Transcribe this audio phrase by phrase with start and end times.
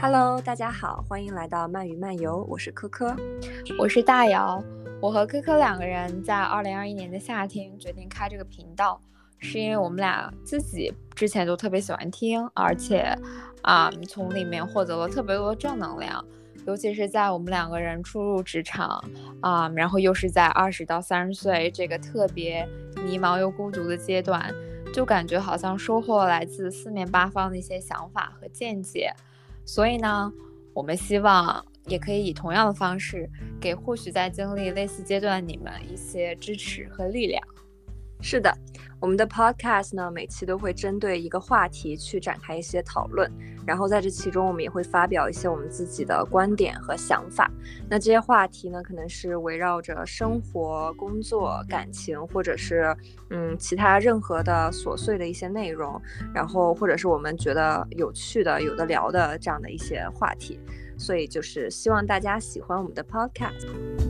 [0.00, 3.16] Hello，大家好，欢迎来到鳗鱼漫游，我是科科，
[3.80, 4.62] 我是大姚。
[5.02, 9.00] 我和科科两个人在二零二一年的夏天决定开这个频道，
[9.38, 13.12] 是因为我们俩自己之前都特别喜欢听，而且
[13.62, 16.24] 啊，从里面获得了特别多的正能量。
[16.64, 19.02] 尤其是在我们两个人初入职场
[19.40, 22.64] 啊，然后又是在二十到三十岁这个特别
[23.04, 24.54] 迷茫又孤独的阶段，
[24.94, 29.12] 就感觉好像收获来自四面八方的一些想法和见解。
[29.68, 30.32] 所以呢，
[30.72, 33.28] 我们希望也可以以同样的方式，
[33.60, 37.46] 给或许在经历类似阶段你们一些支持和力量。
[38.20, 38.52] 是的，
[39.00, 43.30] 我们的 podcast 呢，每期都会针对一个话题去展开一些讨论，
[43.64, 47.48] 然后在这其中，我们也会发表一些我们自己的观点和想法。
[47.88, 52.94] 那这些话题呢，可能是围绕着生活、工作、感情，或者是
[53.30, 56.00] 嗯其他任何的琐碎的一些内容，
[56.34, 60.58] 然后或者是我们觉得有趣的、有的聊的这样的一些话题。
[60.96, 64.07] 所以就是希望大家喜欢我们的 podcast。